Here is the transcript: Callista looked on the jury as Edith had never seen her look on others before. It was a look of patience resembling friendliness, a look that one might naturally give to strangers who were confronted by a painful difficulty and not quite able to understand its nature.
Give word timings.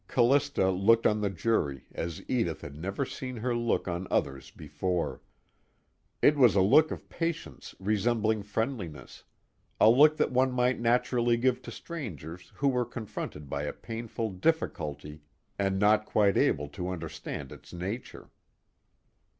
Callista 0.07 0.71
looked 0.71 1.05
on 1.05 1.21
the 1.21 1.29
jury 1.29 1.85
as 1.93 2.27
Edith 2.27 2.61
had 2.61 2.75
never 2.75 3.05
seen 3.05 3.37
her 3.37 3.53
look 3.55 3.87
on 3.87 4.07
others 4.09 4.49
before. 4.49 5.21
It 6.23 6.35
was 6.35 6.55
a 6.55 6.61
look 6.61 6.89
of 6.89 7.07
patience 7.07 7.75
resembling 7.79 8.41
friendliness, 8.41 9.23
a 9.79 9.91
look 9.91 10.17
that 10.17 10.31
one 10.31 10.53
might 10.53 10.79
naturally 10.79 11.37
give 11.37 11.61
to 11.61 11.71
strangers 11.71 12.51
who 12.55 12.67
were 12.67 12.83
confronted 12.83 13.47
by 13.47 13.61
a 13.61 13.73
painful 13.73 14.31
difficulty 14.31 15.21
and 15.59 15.77
not 15.77 16.07
quite 16.07 16.35
able 16.35 16.67
to 16.69 16.89
understand 16.89 17.51
its 17.51 17.71
nature. 17.71 18.31